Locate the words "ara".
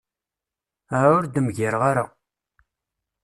1.89-2.05